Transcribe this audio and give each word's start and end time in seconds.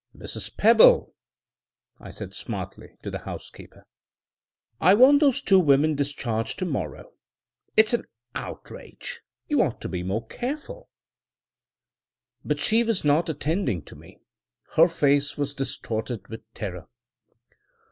"Mrs. 0.17 0.57
Pebble," 0.57 1.13
I 1.99 2.09
said 2.09 2.33
smartly, 2.33 2.97
to 3.03 3.11
the 3.11 3.19
housekeeper, 3.19 3.85
"I 4.79 4.95
want 4.95 5.19
those 5.19 5.43
two 5.43 5.59
women 5.59 5.93
discharged 5.93 6.57
to 6.57 6.65
morrow. 6.65 7.11
It's 7.77 7.93
an 7.93 8.05
outrage! 8.33 9.21
You 9.47 9.61
ought 9.61 9.79
to 9.81 9.87
be 9.89 10.01
more 10.01 10.25
careful." 10.25 10.89
But 12.43 12.59
she 12.59 12.81
was 12.83 13.05
not 13.05 13.29
attending 13.29 13.83
to 13.83 13.95
me. 13.95 14.17
Her 14.75 14.87
face 14.87 15.37
was 15.37 15.53
distorted 15.53 16.27
with 16.29 16.51
terror. 16.55 16.87